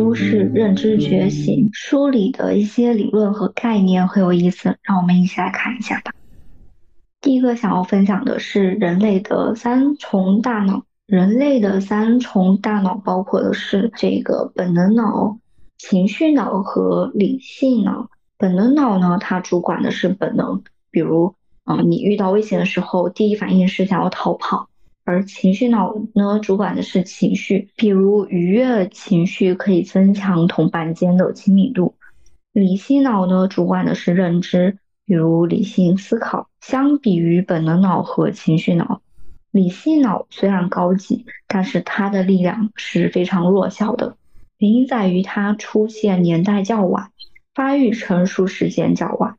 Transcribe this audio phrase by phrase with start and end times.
[0.00, 6.14] 都市《认知觉醒》，书里的一些理论和概念很有意思，让我们一起来看一下吧。
[7.20, 10.84] 第一个想要分享的是人类的三重大脑。
[11.04, 15.36] 人类的三重大脑包括的是这个本能脑、
[15.76, 18.08] 情绪脑和理性脑。
[18.38, 24.69] 本能脑呢，它主管的是本能，比如啊，你遇到危险的时候，第一反应是想要逃跑。
[25.10, 31.96] 而情绪脑呢，主管的是情绪，比如愉悦情绪可以增强同伴间的亲密度。
[32.52, 36.48] 理性脑呢，主管的是认知，比如理性思考。
[36.60, 39.02] 相比于本能脑和情绪脑，
[39.50, 44.16] 理性脑虽然高级，但是它的力量是非常弱小的，
[44.58, 47.10] 原因在于它出现年代较晚，
[47.52, 49.34] 发育成熟时间较晚，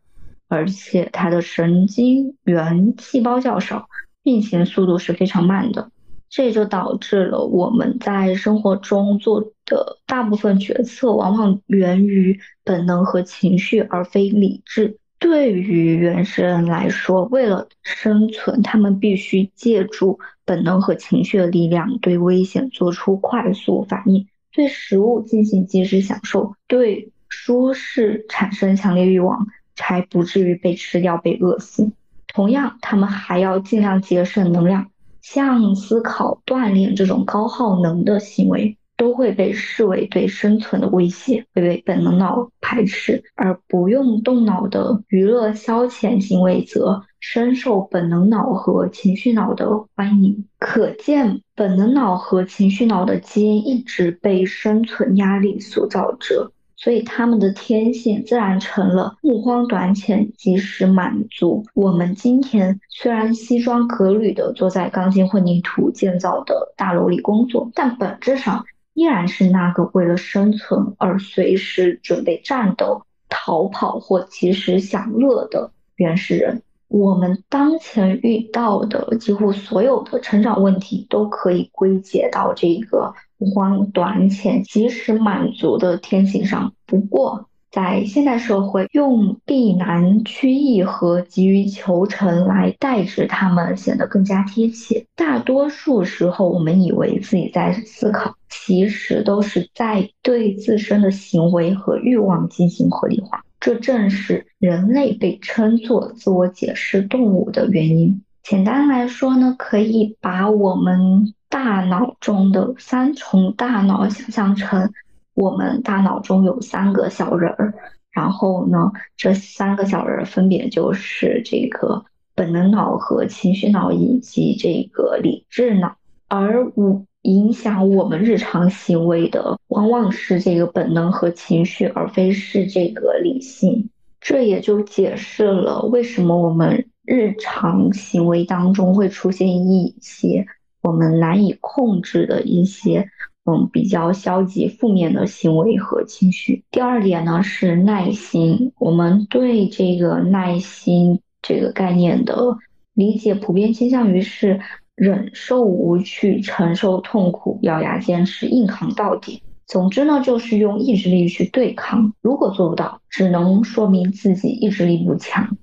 [0.49, 3.87] 而且它的神经元细胞较少。
[4.23, 5.91] 运行速度是非常慢的，
[6.29, 14.97] 这就导致了我们在生活中做的大部分决策往往源于本能和情绪，而非理智。
[15.19, 31.91] 对于原始人来说，为了生存，他们必须借助本能和情绪的力量，对危险做出快速反应，对食物进行及时享受，对舒适产生强烈欲望，才不至于被吃掉、被饿死。
[32.33, 34.87] 同样，他们还要尽量节省能量，
[35.21, 50.45] 像思考、锻炼这种高耗能的行为，都会被视为对生存的威胁，会被本能脑排斥；而不用动脑的娱乐消遣行为，则深受本能脑和情绪脑的欢迎。
[50.59, 56.51] 可见，本能脑和情绪脑的基因一直被生存压力塑造着。
[56.81, 61.63] 所以他们的天性自然成了目光短浅、及时满足。
[61.75, 68.65] 我们今天虽然西装革履地坐在钢筋混凝土建造的大楼里工作，但本质上
[68.95, 76.63] 依然是那个为了生存而随时准备战斗、逃跑或及时享乐的原始人。
[76.87, 83.13] 我们当前遇到的几乎所有的成长问题，都可以归结到这一个。
[83.49, 86.73] 光短浅、及时满足的天性上。
[86.85, 95.05] 不过，在现代社会，用避难趋易和急于求成来代指他们，显得更加贴切。
[95.15, 103.43] 大多数时候，我们以为自己在思考，其实都是在对自身的行为和欲望进行合理化。
[103.61, 108.21] 这正是人类被称作自我解释动物的原因。
[108.43, 111.33] 简单来说呢，可以把我们。
[111.51, 114.93] 大脑中的三重大脑想象成
[115.33, 117.73] 我们大脑中有三个小人儿，
[118.09, 125.97] 然后呢，这三个小人儿分别就是这个本能脑和情绪脑以及这个理智脑，
[126.29, 133.89] 而无影响我们日常行为的往往是这个本能和情绪，而非是这个理性。
[134.21, 140.45] 这也就解释了为什么我们日常行为当中会出现一些。
[140.81, 143.09] 我们难以控制的一些，
[143.45, 146.63] 嗯，比较消极、负面的行为和情绪。
[146.71, 152.57] 第二点呢是耐心，我们对这个耐心这个概念的
[152.93, 154.59] 理解，普遍倾向于是
[154.95, 159.43] 忍受无趣、承受痛苦、咬牙坚持、硬扛到底。
[159.67, 162.13] 总之呢，就是用意志力去对抗。
[162.21, 165.57] 如果做不到，只能说明自己意志力不强。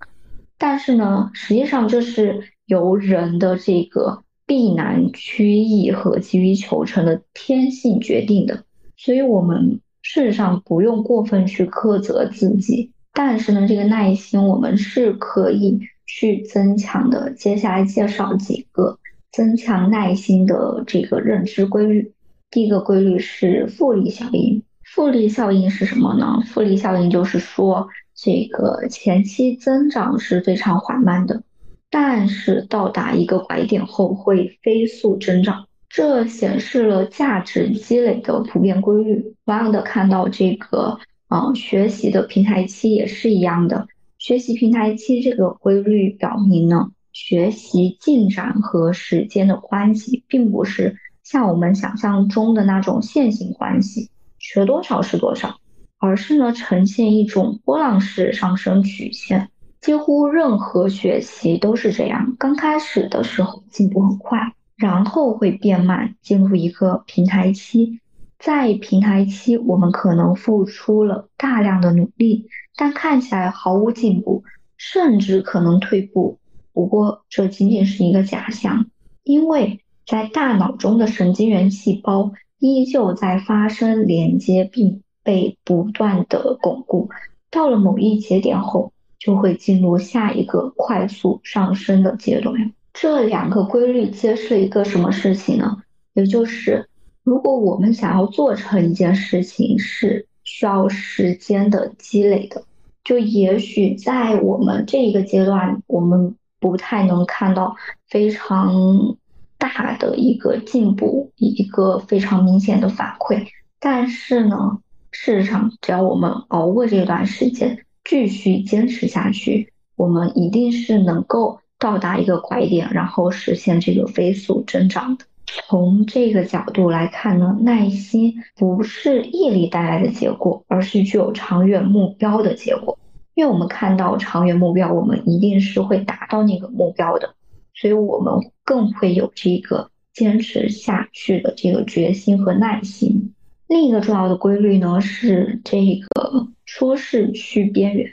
[0.56, 4.22] 但是呢，实际上这是由人的这个。
[4.48, 8.64] 避难趋易和急于求成的天性决定的，
[8.96, 12.90] 所以我们事实上不用过分去苛责自己。
[13.12, 17.30] 但是呢，这个耐心我们是可以去增强的。
[17.32, 18.98] 接下来介绍几个
[19.30, 22.14] 增强耐心的这个认知规律。
[22.50, 24.62] 第一个规律是复利效应。
[24.82, 26.42] 复利效应是什么呢？
[26.46, 31.42] 复利效应就是说，这个前期增长是非常缓慢的。
[31.90, 39.34] 但是到达一个拐点后会飞速增长，这显示了价值积累的普遍规律。
[39.44, 40.98] 同样的，看到这个，
[41.28, 43.88] 嗯，学习的平台期也是一样的。
[44.18, 55.58] 学习平台期这个规律表明呢，学习进展和时间的关系，并不是像我们想象中的那种线性关系，学多少是多少，
[55.98, 59.48] 而是呢，呈现一种波浪式上升曲线。
[59.80, 68.00] 几乎任何学习都是这样，刚开始的时候进步很快，然后会变慢，进入一个平台期。
[68.38, 72.46] 在平台期，我们可能付出了大量的努力，
[72.76, 74.44] 但看起来毫无进步，
[74.76, 76.38] 甚至可能退步。
[76.72, 78.86] 不过，这仅仅是一个假象，
[79.24, 87.10] 因为在大脑中的神经元细胞依旧在发生连接，并被不断的巩固。
[87.50, 88.92] 到了某一节点后，
[89.28, 92.72] 就会进入下一个快速上升的阶段。
[92.94, 95.82] 这两个规律揭示一个什么事情呢？
[96.14, 96.88] 也就是，
[97.24, 102.62] 如果我们想要做成一件事情，是需要时间的积累的。
[103.04, 107.76] 就也许在我们这一个阶段，我们不太能看到
[108.08, 109.14] 非常
[109.58, 113.46] 大的一个进步，一个非常明显的反馈。
[113.78, 114.78] 但是呢，
[115.12, 125.26] 事实上，只要我们熬过这段时间，继续坚持下去，我们一定是能够到达一个拐点，然后实现这个飞速增长的。
[125.44, 132.98] 从这个角度来看呢，耐心不是毅力带来的结果，而是具有长远目标的结果。
[133.34, 137.34] 因为我们看到长远目标，我们一定是会达到那个目标的，
[137.74, 138.34] 所以我们
[138.64, 143.34] 更会有这个坚持下去的这个决心和耐心。
[143.66, 148.08] 另一个重要的规律呢，是这个舒适区边缘，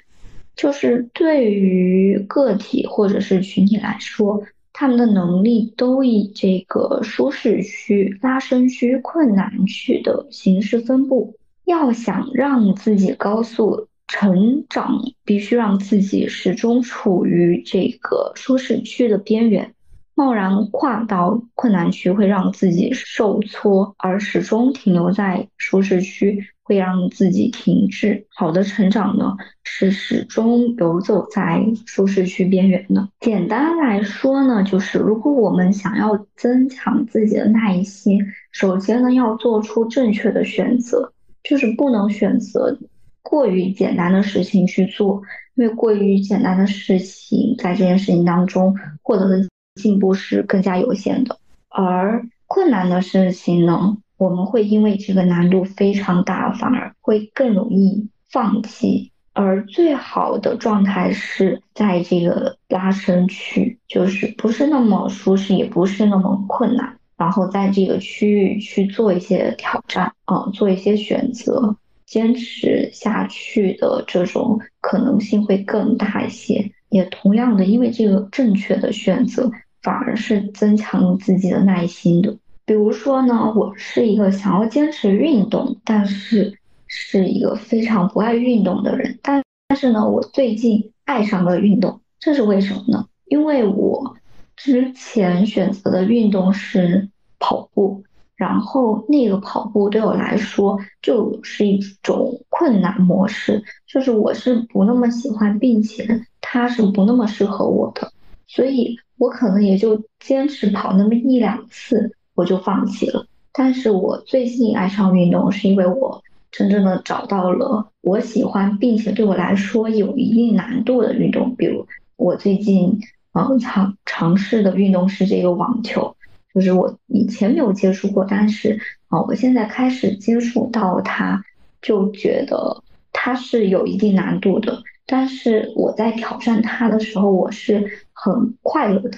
[0.55, 4.41] 就是对于个体或者是群体来说。
[4.73, 11.37] 他们的能力都以这个舒适区、拉伸区、困难区的形式分布。
[11.63, 19.75] 要想让自己高速成长，必须让自己始终处于这个舒适区的边缘。
[20.15, 26.47] 贸然跨到困难区，会让自己受挫；而始终停留在舒适区。
[26.65, 28.25] 会让自己停滞。
[28.33, 33.07] 好的成长呢，是始终游走在舒适区边缘的。
[33.19, 38.19] 简单来说呢，就是如果我们想要增强自己的耐心，
[38.51, 41.13] 首先呢要做出正确的选择，
[41.43, 42.75] 就是不能选择
[43.21, 45.21] 过于简单的事情去做，
[45.53, 49.47] 因为过于简单的事情在这件事情当中获得的
[49.79, 51.37] 进步是更加有限的，
[51.69, 53.97] 而困难的事情呢。
[54.17, 59.11] 我们会因为这个难度非常大，反而会更容易放弃。
[59.33, 71.75] 而最好的状态是在这个拉伸区，就是不是那么舒适，也不是那么困难，然后在这个区域去做一些挑战，啊，做一些选择，
[72.05, 76.71] 坚持下去的这种可能性会更大一些。
[76.87, 79.51] 也同样的，因为这个正确的选择，
[79.81, 82.37] 反而是增强自己的耐心的。
[82.65, 86.57] 比如说呢，我是一个想要坚持运动，但是
[86.87, 89.19] 是一个非常不爱运动的人。
[89.21, 93.07] 但但是呢，我最近爱上了运动，这是为什么呢？
[93.25, 94.15] 因为我
[94.55, 98.03] 之前选择的运动是跑步，
[98.35, 108.11] 然后那个跑步对我来说就是一种困难模式，就是我是不那么喜欢，并且它是不那么适合我的，
[108.47, 112.15] 所以我可能也就坚持跑那么一两次。
[112.35, 113.25] 我就放弃了。
[113.51, 116.21] 但是我最近爱上运动，是因为我
[116.51, 121.55] 真正的找到了我喜欢并且对我来说有一定难度的运动。
[121.55, 121.87] 比如
[122.17, 122.99] 我最近
[123.33, 126.15] 嗯尝尝试的运动是这个网球，
[126.53, 131.41] 就是我以前没有接触过，但是啊我现在开始接触到它，
[131.81, 132.83] 就觉得
[133.13, 134.83] 它是有一定难度的。
[135.05, 139.17] 但是我在挑战它的时候，我是很快乐的，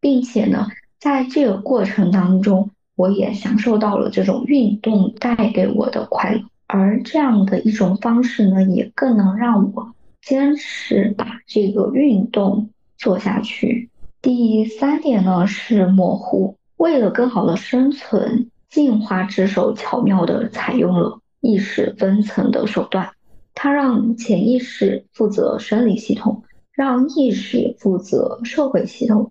[0.00, 0.66] 并且呢。
[1.00, 13.90] 在这个过程当中，我也享受到了这种运动带给我的快乐，而这样的一种方式呢，也更能让我坚持把这个运动做下去。
[14.20, 23.10] 第三点呢是模糊，为了更好的生存，进化之手巧妙的采用了意识分层的手段，
[23.54, 29.30] 它让潜意识负责生理系统，让意识负责社会系统。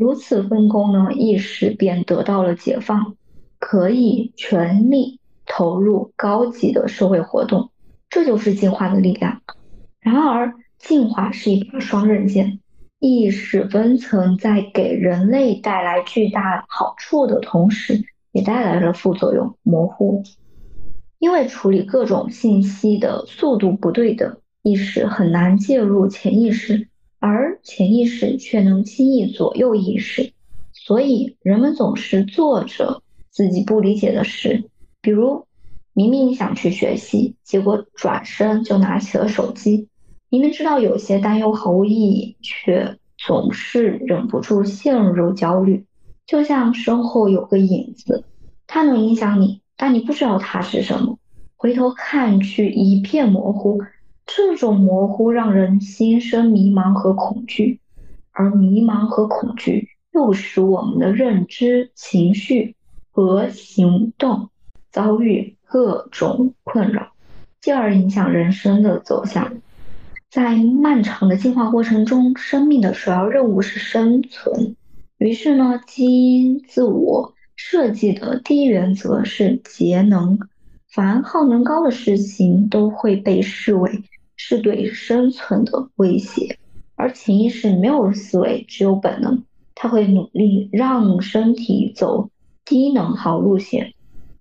[0.00, 3.16] 如此分工呢，意识便得到了解放，
[3.58, 7.70] 可以全力投入高级的社会活动。
[8.08, 9.42] 这就是进化的力量。
[10.00, 12.60] 然而，进化是一把双刃剑，
[12.98, 18.02] 意识分层在给人类带来巨大好处的同时，
[18.32, 20.22] 也带来了副作用——模糊。
[21.18, 26.88] 因为处理各种信息的速度不对等，意识很难介入潜意识。
[27.20, 30.32] 而潜意识却能轻易左右意识，
[30.72, 34.64] 所以人们总是做着自己不理解的事，
[35.02, 35.46] 比如
[35.92, 39.86] 明明想去学习，结果转身就拿起了手机；
[40.30, 45.84] 明明知道有些担忧毫无意义，却总是忍不住陷入焦虑。
[46.26, 48.24] 就像身后有个影子，
[48.66, 51.18] 它能影响你，但你不知道它是什么。
[51.56, 53.82] 回头看去，一片模糊。
[54.32, 57.80] 这种模糊让人心生迷茫和恐惧，
[58.30, 62.76] 而迷茫和恐惧又使我们的认知、情绪
[63.10, 64.50] 和行动
[64.92, 67.08] 遭遇各种困扰，
[67.60, 69.52] 进而影响人生的走向。
[70.30, 74.76] 在漫长的进化过程中，生命的首要任务是生存。
[75.18, 80.38] 于是呢，基因自我设计的第一原则是节能。
[80.88, 84.02] 凡耗能高的事情都会被视为
[84.42, 86.58] 是对生存的威胁，
[86.96, 89.42] 而潜意识没有思维，只有本能，
[89.74, 92.30] 他会努力让身体走
[92.64, 93.92] 低能耗路线，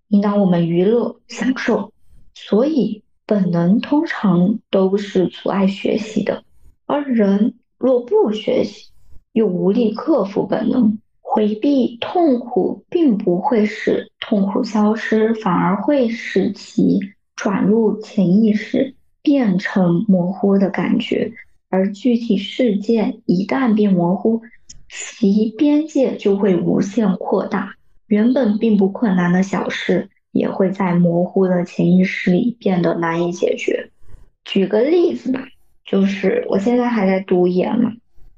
[0.08, 1.92] 引导我们娱乐享受。
[2.34, 6.46] 所以，本能通常都是阻碍学习的，
[6.86, 8.92] 而人若不学习，
[9.34, 10.98] 又无力克服本能。
[11.22, 17.00] 回避痛苦并不会使痛苦消失，反而会使其
[17.36, 21.32] 转入潜意识，变成模糊的感觉。
[21.70, 24.42] 而具体事件一旦变模糊，
[24.90, 27.76] 其边界就会无限扩大。
[28.08, 33.92] 原本并不困难的小事，也会在模糊的潜意识里变得难以解决。
[34.44, 35.48] 举个例子吧，
[35.86, 37.94] 就是我现在还在读研嘛，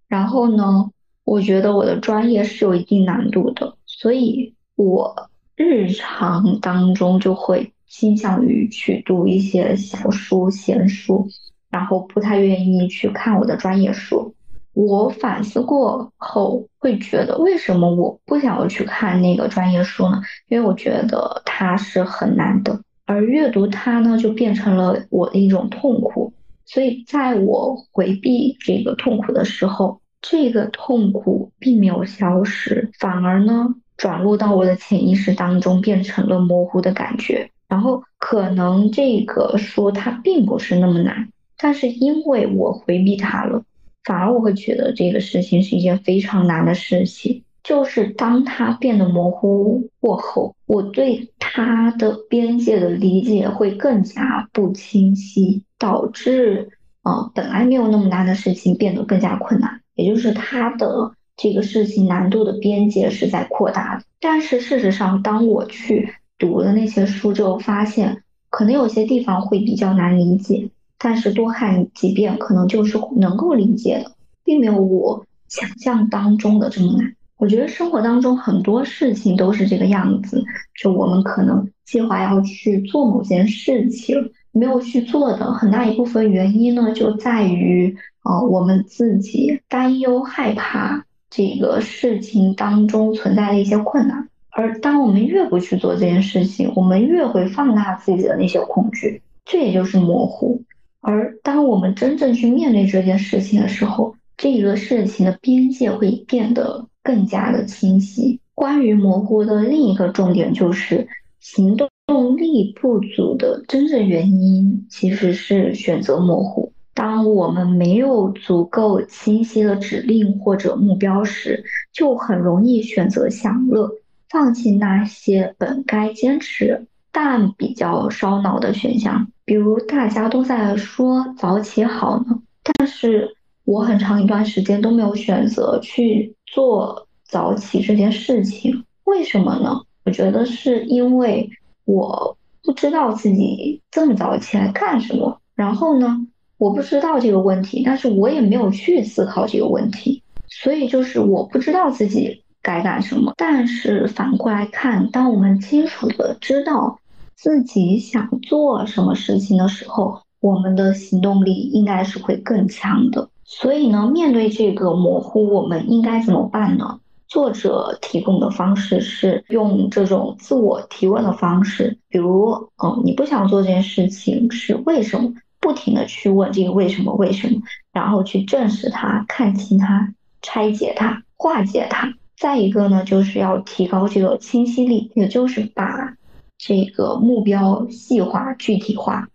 [0.07, 0.91] 然后呢？
[1.23, 11.27] 我觉得我的专业是有一定难度的，所以我日常当中就会倾向于去读一些小书、闲书，
[11.69, 14.33] 然后不太愿意去看我的专业书。
[14.71, 20.21] 我反思过后会觉得，为什么我不想要去看那个专业书呢？
[20.47, 26.33] 因为我觉得它是很难的，而阅读它呢，就变成了我的一种痛苦。
[26.65, 37.50] 所以在我回避这个痛苦的时候，这个痛苦并没有消失，反而呢转入到我的潜意识当中，变成了模糊的感觉。
[37.71, 43.63] 然后可能这个说它并不是那么难，但是因为我回避它了，
[44.03, 47.43] 反而我会觉得这个事情是一件非常难的事情。
[47.63, 56.71] 就是当它变得模糊过后，我对它的边界的理解会更加不清晰，导致
[57.03, 59.79] 啊本来没有那么难的事情变得更加困难。
[59.95, 66.09] 也就是它的这个事情难度的边界是在扩大的，但是事实上，当我去
[66.41, 74.11] 读了那些书之后，发现可能有些地方会比较难理解，但是多看几遍，可能就是能够理解的，
[74.43, 77.15] 并没有我想象当中的这么难。
[77.37, 80.43] 我觉得生活当中很多事情都是这个样子，
[80.81, 87.95] 就我们可能计划要去做某件事情，没有去做的很大一部分原因呢，就在于。
[88.23, 100.61] 哦，我们自己担忧、害怕这个事情当中存在的一些困难，而当我们越不去做这件事情，我们越会放大自己的那些恐惧，这也就是模糊。
[100.99, 108.39] 而当我们真正去面对这件事情的时候，这个事情的边界会变得更加的清晰。
[108.53, 111.07] 关于模糊的另一个重点就是
[111.39, 111.89] 行动
[112.37, 116.71] 力不足的真正原因其实是选择模糊。
[116.93, 123.89] 当我们没有足够清晰的指令或者目标时，就很容易选择享乐，
[124.31, 129.27] 放弃那些本该坚持但比较烧脑的选项。
[129.43, 133.35] 比如大家都在说早起好呢，但是
[133.65, 138.85] 我很长一段时间都没有选择去做早起这件事情。
[139.03, 139.81] 为什么呢？
[140.05, 141.49] 我觉得是因为
[141.83, 146.25] 我不知道自己这么早起来干什么，然后呢？
[146.57, 153.33] 我不知道这个问题，但是我也没有去思考这个问题，所以就是我不知道自己该干什么。
[153.37, 156.99] 但是反过来看，当我们清楚的知道
[157.35, 163.29] 自己想做什么事情的时候，我们的行动力应该是会更强的。
[163.43, 166.99] 所以呢，面对这个模糊，我们应该怎么办呢？
[167.27, 175.33] 作者提供的方式是用这种自我提问的方式，比如，嗯，你不想做这件事情是为什么？
[175.61, 177.61] 不停的去问这个为什么为什么，
[177.93, 182.11] 然后去正视它、看清它、拆解它、化解它。
[182.37, 186.17] 再一个呢，就是要提高这个清晰力，也就是把
[186.57, 189.27] 这个目标细化、具体化。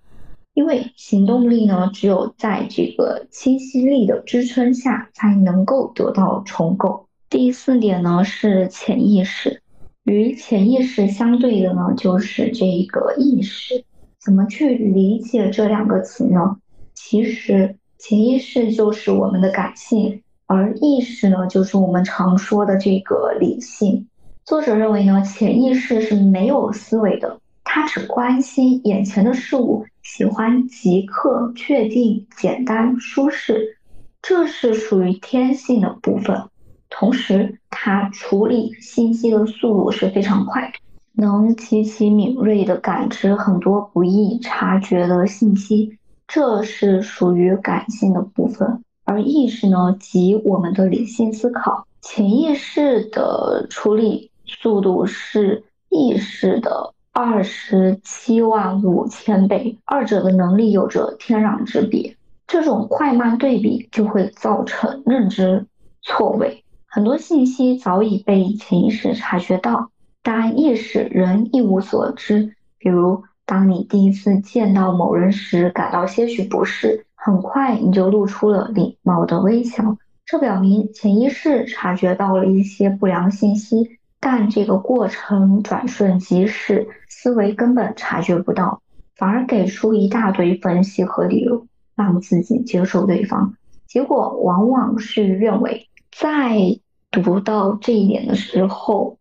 [0.54, 7.06] 因为行动力呢，只有在这个清晰力的支撑下，才能够得到重构。
[7.28, 9.62] 第四点呢是潜意识，
[10.04, 13.84] 与潜意识相对的呢就是这个意识。
[14.18, 16.56] 怎么去理解这两个词呢？
[16.94, 24.06] 其实潜意识就是我们的感性，而意识呢，就是我们常说的这个理性。
[24.44, 33.76] 作者认为呢，潜意识是没有思维的，它只关心眼前的事物，喜欢即刻、确定、简单、舒适，
[34.22, 36.40] 这是属于天性的部分。
[36.88, 40.78] 同时它处理信息的速度是非常快的，
[41.14, 45.98] 能极其敏锐地感知很多不易察觉的信息，
[46.28, 48.84] 这是属于感性的部分。
[49.06, 62.16] 而意识呢，即我们的理性思考，潜意识的处理速度是意识的二十七万五千倍，二者的能力有着天壤之别。
[62.48, 65.66] 这种快慢对比就会造成认知
[66.02, 66.64] 错位。
[66.86, 69.90] 很多信息早已被潜意识察觉到，
[70.22, 72.54] 但意识仍一无所知。
[72.78, 88.80] 比如，当你第一次见到某人时感到些许不适，很快你就露出了礼貌的微笑，这表明潜意识察觉到了一些不良信息，但这个过程转瞬即逝，思维根本察觉不到，
[89.16, 91.66] 反而给出一大堆分析和理由，
[91.96, 93.54] 让自己接受对方。
[93.88, 95.88] 结果往往事与愿违。
[96.12, 96.78] 在
[97.10, 99.18] 读到这一点的时候，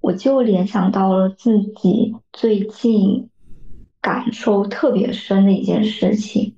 [0.00, 3.30] 我就联想到了自己最近
[4.00, 6.54] 感受特别深的一件事情，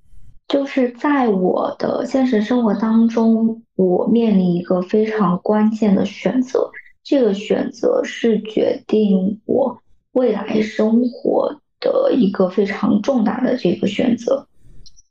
[0.49, 6.71] 就是在我的现实生活当中，我面临一个非常关键的选择，
[7.03, 9.83] 这个选择是决定我
[10.13, 14.47] 未来生活的一个非常重大的这个选择，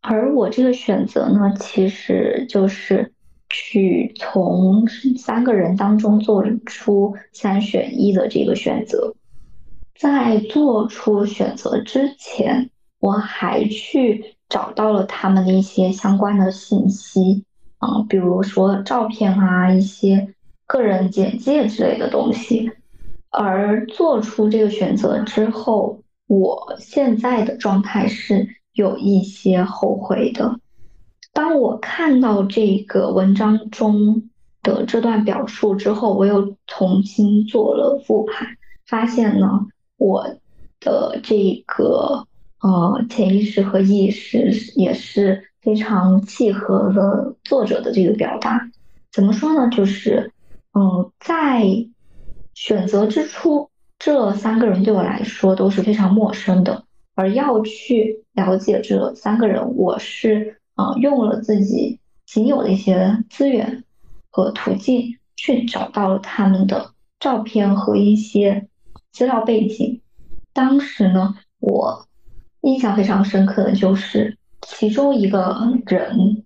[0.01, 3.13] 而我这个选择呢，其实就是。
[3.55, 9.13] 去从三个人当中做出三选一的这个选择，
[9.95, 17.43] 在做出选择之前，我还去找到了他们的一些相关的信息
[17.79, 20.35] 啊，比如说照片啊，一些
[20.67, 22.71] 个人简介之类的东西。
[23.31, 30.59] 而做出这个选择之后，我现在的状态是有一些后悔的。
[31.33, 34.29] 当我看到这个文章中
[34.61, 38.47] 的这段表述之后，我又重新做了复盘，
[38.85, 39.65] 发现呢，
[39.97, 40.27] 我
[40.79, 42.27] 的这个
[42.63, 48.71] 呃潜意识和意识也是非常契合了作者的这个表达。
[49.11, 49.69] 怎么说呢？
[49.69, 50.31] 就是
[50.73, 51.63] 嗯，在
[52.55, 60.57] 选择之初，这三个人对我来说都是非常陌生的，而要去了解这三个人，我是。
[60.75, 63.83] 啊，用了自己仅有的一些资源
[64.31, 68.67] 和途径，去找到了他们的照片和一些
[69.11, 70.01] 资料背景。
[70.51, 72.07] 当时呢，我
[72.63, 76.43] 印象非常深刻的就是其中一个人，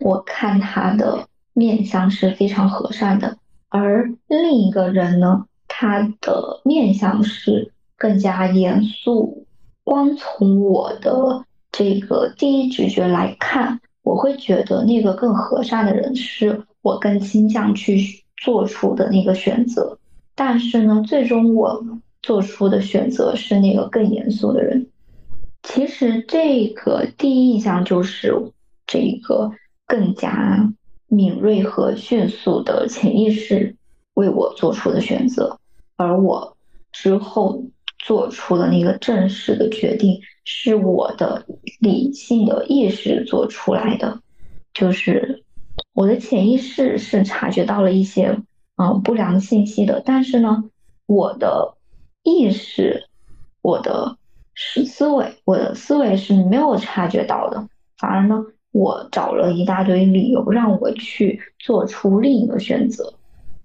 [0.00, 3.38] 我看他的面相是非常和善的，
[3.70, 9.46] 而另一个人呢，他的面相是更加严肃。
[9.84, 11.44] 光从我的。
[11.72, 19.96] 这个第一直觉来看，我会觉得那个更和善的人是我更倾向去做出的那个选择。
[20.34, 21.80] 但是呢，最终我
[22.22, 24.88] 做出的选择是那个更严肃的人。
[25.62, 28.34] 其实这个第一印象就是
[28.86, 29.52] 这个
[29.86, 30.72] 更加
[31.06, 33.76] 敏锐和迅速的潜意识
[34.14, 35.58] 为我做出的选择，
[35.96, 36.56] 而我
[36.92, 37.64] 之后。
[38.02, 41.44] 做出的那个正式的决定是我的
[41.80, 44.22] 理性的意识做出来的，
[44.72, 45.44] 就是
[45.92, 48.40] 我的潜意识是察觉到了一些
[48.76, 50.64] 嗯不良信息的，但是呢，
[51.04, 51.76] 我的
[52.22, 53.06] 意识、
[53.60, 54.16] 我的
[54.54, 63.14] 思思维、我的思维是没有察觉到的，反而呢，我找了一大堆理由让我去做出另一个选择。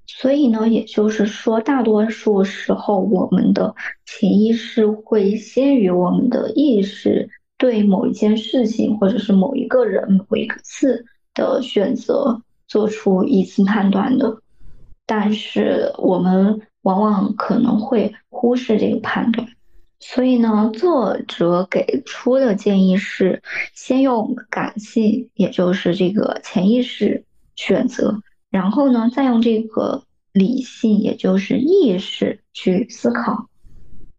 [0.07, 3.73] 所以呢，也就是说，大多数时候，我们的
[4.05, 14.37] 潜意识会先于我们的意识对某一件事情，或者是某一个人、某一次的选择做出一次判断的。
[15.07, 19.47] 但是我们往往可能会忽视这个判断。
[19.99, 23.41] 所以呢，作者给出的建议是，
[23.73, 28.21] 先用感性，也就是这个潜意识选择。
[28.51, 33.47] 然后呢，再用这个理性，也就是意识去思考，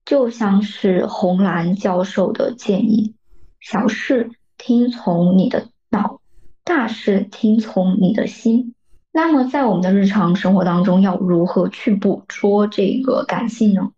[0.05, 3.15] 就像是红蓝教授的建议：
[3.61, 6.21] 小事听从你的脑，
[6.65, 8.75] 大事听从你的心。
[9.13, 13.93] 那么，在我们的日常生活当中，要如何去捕捉这个感性呢？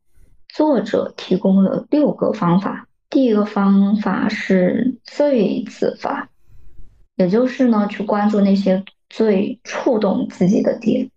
[0.49, 2.89] 作者提供了六个方法。
[3.11, 6.29] 第一个方法是最子法，
[7.17, 8.85] 也就是呢，去关注那些。
[9.11, 11.11] 最触动自己的点。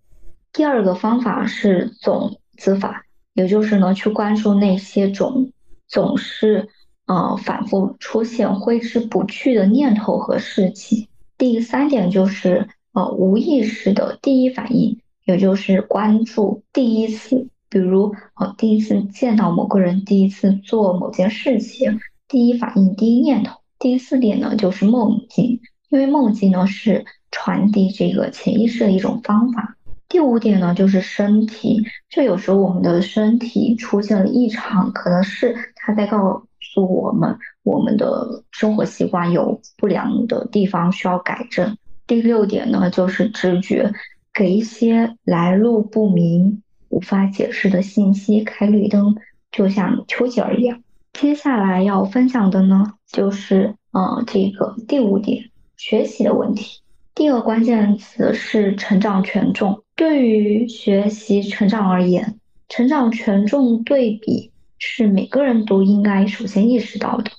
[0.54, 5.52] 第二个方法是种子法，也就是呢，去关注那些种
[5.90, 6.70] 总是
[7.06, 11.10] 呃反复出现、挥之不去的念头和事情。
[11.38, 23.60] 第三点就是呃无意识的第一反应，也就是关注第一次，比如呃第一次见到某个人，第一次做某件事情，第一反应、第一念头。
[23.80, 29.78] 第四点呢，就是梦境，因为梦境呢是传递这个潜意识的一种方法。
[30.10, 41.78] 第五点呢，就是身体，就有时候我们的身体出现了异常，可能是他在告诉我们，我们的生活习惯有不良的地方需要改正。
[42.06, 43.94] 第六点呢，就是直觉，
[44.34, 49.16] 给一些来路不明、无法解释的信息开绿灯，
[49.52, 50.84] 就像丘吉尔一样。
[51.14, 56.82] 接下来要分享的呢，就是呃这个第五点，学习的问题。
[57.16, 59.84] 第二个关键词是成长权重。
[59.96, 67.32] 对于学习成长而言，成长权重对比是每个人都应该首先意识到的。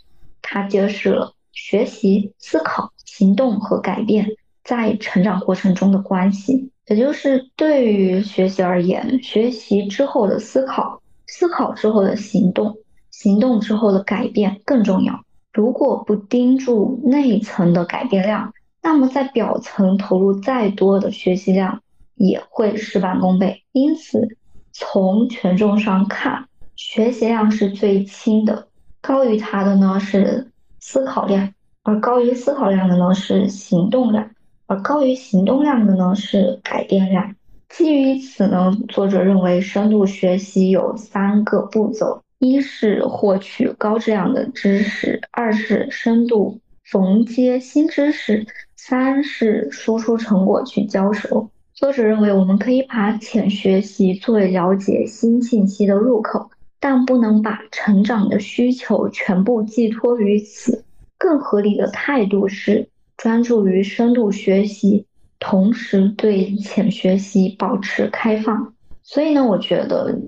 [0.43, 4.29] 它揭示了学习、思考、行动和改变
[4.65, 6.72] 在成长过程中的关系。
[6.87, 12.77] 也就是对于学习而言，学习之后的思考，思考之后的行动。
[13.11, 15.23] 行动之后的改变更重要。
[15.53, 21.83] 如果不盯住内层的改变量，那么在表层投入再多的学习量
[22.16, 23.62] 也会事半功倍。
[23.73, 24.37] 因此，
[24.73, 28.66] 从权重上看，学习量是最轻的，
[29.01, 34.31] 高于它的呢是思考量，而高于思考量的呢是行动量，
[34.66, 37.35] 而高于行动量的呢是改变量。
[37.68, 42.22] 基于此呢，作者认为深度学习有三个步骤。
[42.38, 48.44] 一是获取高质量的知识，二是深度缝接新知识，
[48.75, 51.48] 三是输出成果去交手。
[51.72, 60.85] 作者认为，我们可以把浅学习作为了解新信息的入口，但不能把成长的需求全部寄托于此。
[61.16, 62.88] 更合理的态度是
[63.23, 65.07] 专注于深度学习，
[65.39, 68.75] 同时对浅学习保持开放。
[69.05, 70.19] 所以呢，我觉得。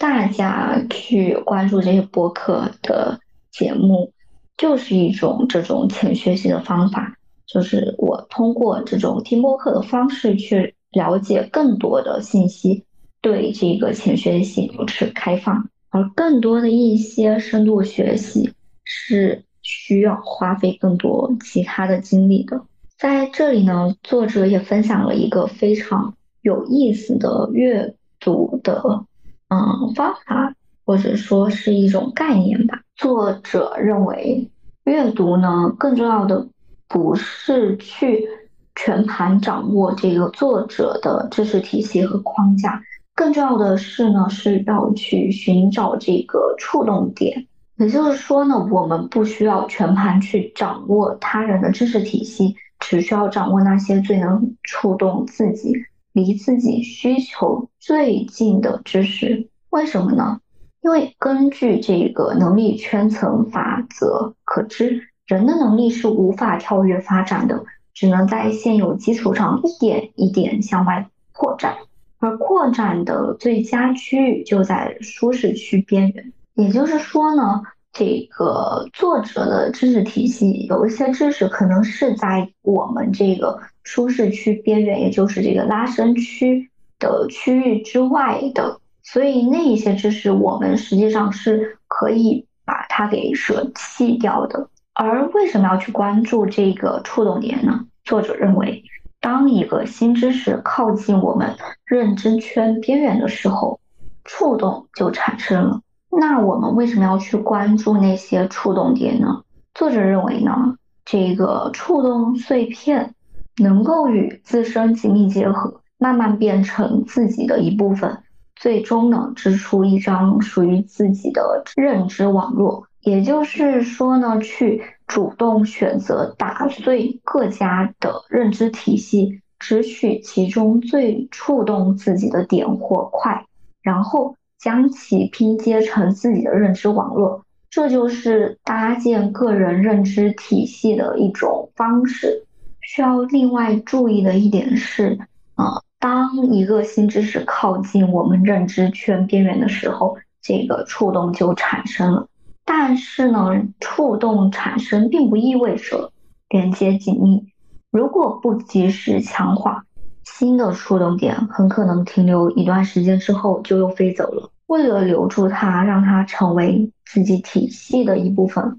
[0.00, 3.18] 大家去关注这些播客的
[3.50, 4.12] 节目，
[4.56, 7.18] 就是一种这种浅学习的方法。
[7.48, 12.84] 就是我通过这种听播客的方式去了解更多的信息，
[13.20, 15.68] 对这个浅学习保持开放。
[15.88, 18.52] 而更多的一些深度学习
[18.84, 22.62] 是需要花费更多其他的精力的。
[22.96, 29.04] 在这里呢，作者也分享了一个非常有意思的阅读的。
[29.48, 30.54] 嗯，方法
[30.84, 32.80] 或者说是一种概念吧。
[32.96, 34.50] 作者认为，
[34.84, 36.48] 阅读呢，更重要的
[36.88, 38.26] 不是去
[38.74, 42.82] 全盘掌握这个作者的知识体系和框架，
[43.14, 47.46] 更重要的是呢，是要去寻找这个触动点。
[47.78, 55.72] 也就是说呢，我们不需要全盘去掌握他人的知识体系，只需要掌握那些最能触动自己。
[56.12, 60.40] 离自己需求最近的知识，为什么呢？
[60.82, 67.64] 因为根据这个能力圈层法则可知，人的能力是无法跳跃发展的，
[67.94, 71.76] 只能在现有基础上一点一点向外扩展，
[72.18, 76.32] 而扩展的最佳区域就在舒适区边缘。
[76.58, 77.62] 也就是说呢？
[77.92, 86.68] 这个作者的知识体系有一些知识可能是在我们这个舒适区边缘，也就是这个拉伸区
[86.98, 94.68] 的区域之外的，所以那一些知识我们实际上是可以把它给舍弃掉的。
[94.94, 97.86] 而为什么要去关注这个触动点呢？
[98.04, 98.82] 作者认为，
[99.20, 103.80] 当一个新知识靠近我们认知圈边缘的时候，
[104.24, 105.80] 触动就产生了。
[106.10, 109.42] 那我们为什么要去关注那些触动点呢？
[109.74, 113.14] 作者认为呢，这个触动碎片
[113.58, 118.22] 能够与自身紧密结合，慢慢变成自己的一部分，
[118.56, 122.88] 最终呢织出一张属于自己的认知网络。
[123.02, 133.44] 也就是说呢，去主动选择打碎各家的认知体系，只取其中最触动自己的点或块，
[133.82, 134.34] 然后。
[134.58, 142.44] 将其拼接成自己的认知网络，这就是搭建个人认知体系的一种方式。
[142.80, 145.18] 需要另外注意的一点是，
[145.54, 152.26] 啊，当一个新知识靠近我们认知圈边缘的时候，这个触动就产生了。
[152.64, 156.12] 但是呢，触动产生并不意味着
[156.48, 157.52] 连接紧密。
[157.90, 159.84] 如果不及时强化。
[160.30, 164.50] 新的触动点很可能停留一段时间之后就又飞走了。
[164.66, 168.78] 为了留住它，让它成为自己体系的一部分，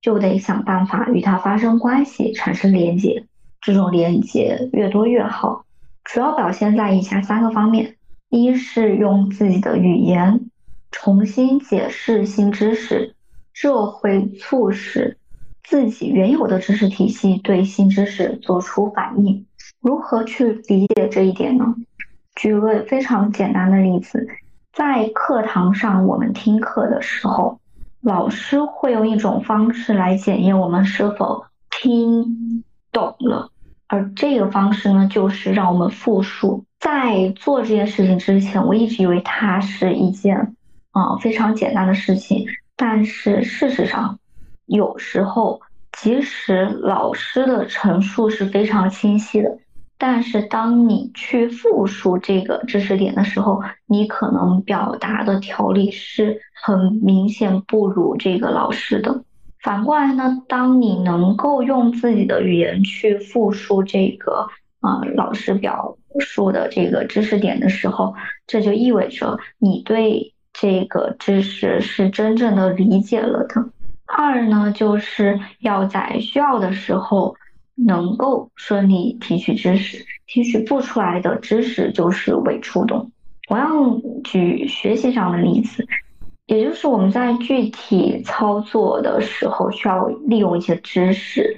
[0.00, 3.24] 就得想办法与它发生关系，产生连接。
[3.60, 5.64] 这种连接越多越好。
[6.04, 7.96] 主要表现在以下三个方面：
[8.28, 10.50] 一是用自己的语言
[10.90, 13.14] 重新解释新知识，
[13.54, 15.16] 这会促使
[15.64, 19.46] 自己原有的知识体系对新知识做出反应。
[19.82, 21.74] 如何去理解这一点呢？
[22.36, 24.26] 举个非常简单的例子，
[24.72, 27.58] 在课堂上我们听课的时候，
[28.00, 33.50] 老师会用一种方式来检验我们是否听懂了。
[33.88, 36.64] 而这个方式呢，就是让我们复述。
[36.78, 40.54] 在做这件事情之前，我一直以为它是一件
[40.92, 42.46] 啊非常简单的事情。
[42.76, 44.18] 但是事实上，
[44.66, 45.60] 有时候
[45.92, 49.58] 即使老师的陈述是非常清晰的，
[50.04, 59.22] 但是当你去复述这个知识点的时候，你可能表达的条理是很明显不如这个老师的。
[59.60, 64.48] 反过来呢，当你能够用自己的语言去复述这个
[64.80, 68.12] 啊老师表述的这个知识点的时候，
[68.48, 73.70] 这就意味着你对这个知识是真正的理解了的。
[74.04, 77.36] 二呢，就是要在需要的时候
[77.74, 83.10] 能够顺利提取知识，提取不出来的知识就是伪触动。
[83.48, 85.86] 同样举学习上的例子。
[86.46, 91.56] 也就是我们在具体操作的时候需要利用一些知识，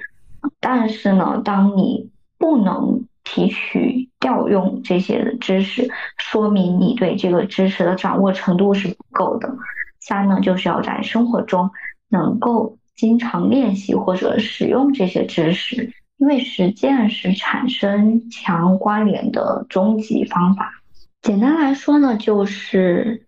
[0.61, 9.53] 但是呢，当你不能提取调用这些知识，说明你对这个知识的掌握程度是不够的。
[9.99, 11.71] 三呢，就是要在生活中
[12.07, 20.83] 能够经常练习或者使用这些知识，因为实践是产生强关联的终极方法。
[21.21, 23.21] 简单来说呢，就是。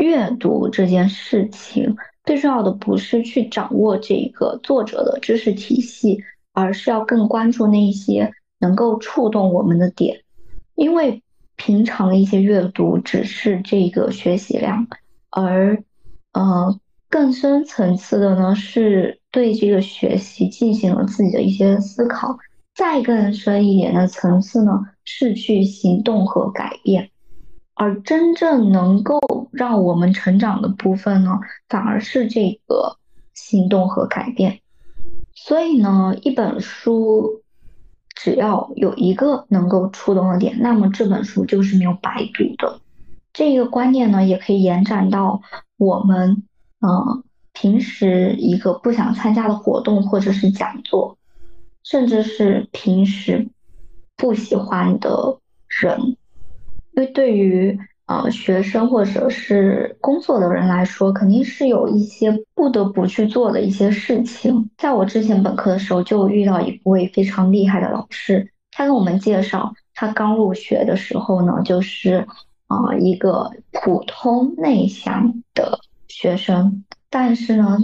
[0.00, 6.22] 阅读这件事情最重要的不是去掌握这个作者的知识体系，
[6.52, 10.20] 而是要更关注那些能够触动我们的点。
[10.76, 11.24] 因为
[11.56, 14.86] 平常的一些阅读只是这个学习量，
[15.30, 15.82] 而
[16.32, 16.78] 呃
[17.10, 22.38] 更深层次的呢是对这个学习进行了自己的一些思考。
[22.74, 27.10] 再更深一点的层次呢是去行动和改变。
[27.74, 29.20] 而真正能够
[29.52, 32.96] 让我们成长的部分呢，反而是这个
[33.34, 34.60] 行动和改变。
[35.34, 37.42] 所以呢，一本书
[38.14, 42.80] 只要有一个能够触动的点，那么这本书就是没有白读的。
[43.32, 45.40] 这个观念呢，也可以延展到
[45.76, 46.42] 我们
[46.80, 47.22] 呃
[47.60, 51.18] 平时一个不想参加的活动或者是讲座，
[51.82, 53.48] 甚至是平时
[54.16, 55.98] 不喜欢的人。
[56.92, 64.70] 因为对于呃学生或者是工作的人来说，肯定是有一些不得不去做的一些事情。
[64.78, 72.24] 在我之前本科的时候，就遇到一位非常厉害的老师，他跟我们介绍，他刚入学的时候呢，就是
[72.68, 77.78] 啊一个普通内向的学生，但是呢，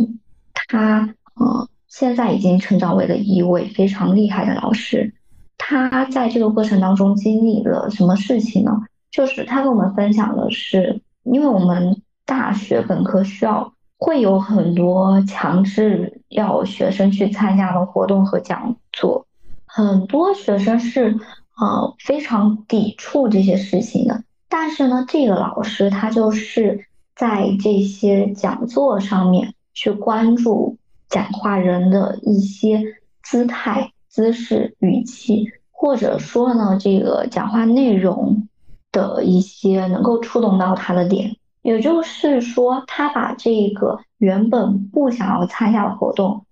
[0.53, 5.15] 他呃现在已经成长为了一位非常厉害的老师。
[5.57, 8.83] 他在这个过程当中经历了什么事情呢？
[9.11, 19.27] 就是他跟我们分享的是，因为我们大学本科需要会有很多强制要学生去参加的活动和讲座，
[19.65, 21.17] 很多学生是
[21.57, 24.25] 呃非常抵触这些事情的。
[24.49, 32.83] 但是呢，这个老师他就是在这些讲座上面去关注讲话人的一些
[33.23, 38.49] 姿态、姿势、语气，或者说呢，这个讲话内容。
[38.93, 46.47] 的一些能够触动到他的点，也就是说，他把这个原本不想要参加的活动，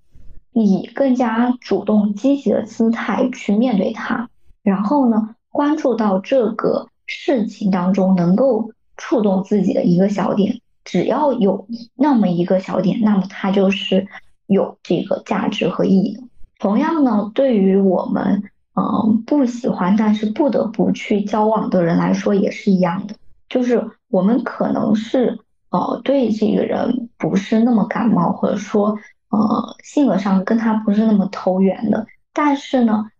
[0.53, 4.29] 以更加主动积极的姿态去面对它，
[4.65, 14.07] 然后呢，关注到这个事情当中能够触动自己的一个小点，只要有那么一个小点，那么它就是
[14.47, 16.23] 有这个价值和意义的。
[16.59, 18.43] 同样呢，对于我们。
[18.75, 23.15] 嗯，不喜欢但是不得不去交往的人来说也是一样的，
[23.51, 28.97] 就是我们可能是呃对这个人不是那么感冒，或者说
[29.29, 33.11] 呃性格上跟他不是那么投缘的，但是呢，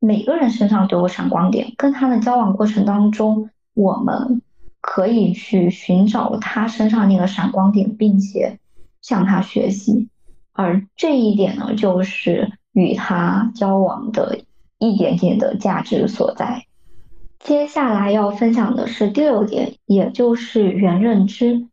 [0.00, 4.42] 每个人身上都有闪光点，跟他的交往过程当中，我们
[4.80, 8.58] 可以去寻找他身上那个闪光点，并且
[9.02, 10.08] 向他学习，
[10.52, 14.40] 而这一点呢，就是与他交往的。
[14.82, 16.64] 一点点的价值所在。
[17.38, 21.66] 接下来要分享的是第六点，也就是原认知。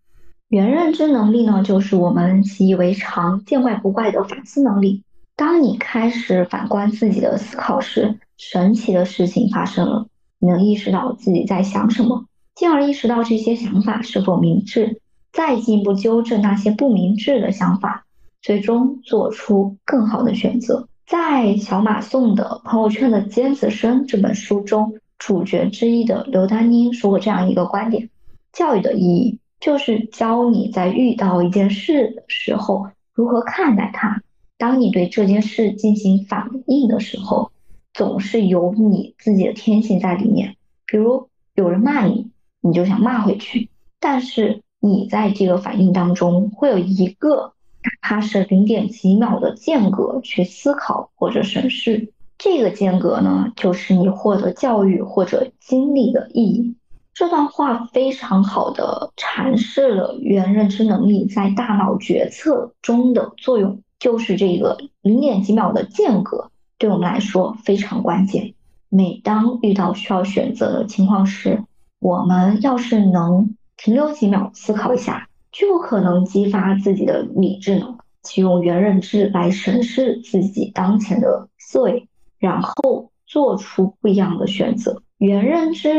[0.50, 5.04] 原认知能力呢，就是我们习以为常、见怪不怪的反思能力。
[5.38, 10.08] 当你开始反观自己的思考时，神奇的事情发生了。
[10.40, 12.26] 你能意识到自己在想什么，
[12.58, 15.00] 进而意识到这些想法是否明智，
[15.32, 18.08] 再进一步纠正那些不明智的想法，
[18.42, 20.88] 最终做出更好的选择。
[21.06, 28.10] 在小马送的朋友圈的尖子生这本书中，主角之一的刘丹妮说过这样一个观点：
[28.52, 34.24] 教育的意义就是教你在遇到一件事的时候如何看待它。
[34.58, 37.52] 当你对这件事进行反应的时候，
[37.94, 40.56] 总是有你自己的天性在里面。
[40.88, 42.32] 比如有人骂你，
[42.68, 47.54] 你就想骂回去，但是你在这个反应当中会有一个。
[47.84, 56.76] 哪怕是零点几秒的间隔去思考或者审视，这个间隔呢，就是你获得教育或者经历的意义。
[57.14, 68.54] 这段话非常好的阐释了原认知能力在大脑决策中的作用，就是这个零点几秒的间隔对我们来说非常关键。
[68.90, 71.64] 每当遇到需要选择的情况时，
[72.00, 75.28] 我们要是能停留几秒思考一下。
[75.50, 82.08] 就可能激发自己的理智能，启用原认知来审视自己当前的思维，
[82.38, 85.02] 然后做出不一样的选择。
[85.18, 85.90] 原认知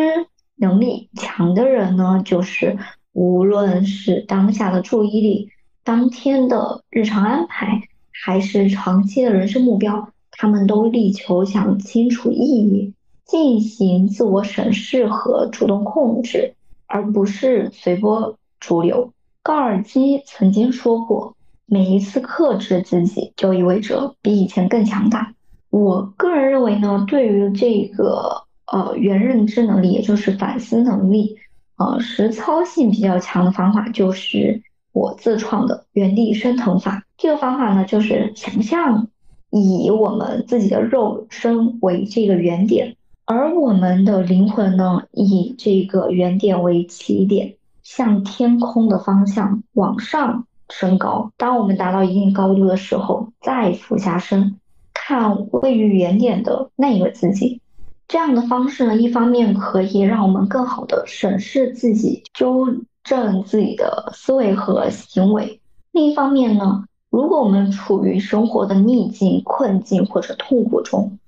[0.54, 2.78] 能力强的人呢，就是
[3.12, 5.50] 无论是当下的注意力、
[5.82, 12.94] 当天的日常安排，还是长期的人生目标，他们都力求想清楚意义，
[13.28, 16.54] 进行自我审视和主动控制，
[16.86, 19.12] 而不是随波逐流。
[19.42, 25.34] 高尔基曾经说过：“每一次克制自己，就意味着比以前更强大。”
[25.70, 31.36] 我个人认为呢，对于这个呃原认知能力，也就是反思能力，
[31.76, 34.62] 呃实操性比较强的方法，就是
[34.92, 37.04] 我自创的原地升腾法。
[37.18, 39.08] 这个方法呢，就是想象
[39.50, 42.96] 以我们自己的肉身为这个原点，
[43.30, 47.56] 而我们的灵魂呢，以这个原点为起点。
[47.82, 51.32] 向天空的方向往上升高。
[51.38, 54.56] 当我们达到一定高度的时候，再俯下身
[54.92, 57.62] 看位于原点的那一个自己。
[58.06, 62.66] 这样的方式呢，一方面可以让我们更好的审视自己，纠
[63.04, 65.60] 正自己的思维和行为；
[65.92, 71.18] 另一方面呢，如果我们处于生活的逆境、困境或者痛苦中，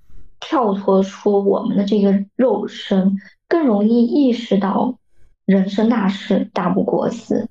[0.41, 3.15] 跳脱出我们的这个肉身，
[3.47, 4.97] 更容易意识到。
[5.45, 7.49] 人生大事大不过死，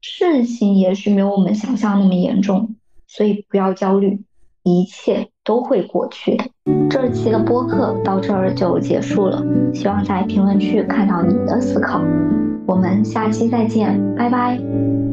[0.00, 2.74] 事情也许没有我们想象那么严重，
[3.06, 4.24] 所以不要焦虑，
[4.64, 6.36] 一切都会过去。
[6.90, 12.00] 这期的播客到这儿就结束了，希望在评论区看到你的思考。
[12.66, 15.07] 我们下期再见，拜拜。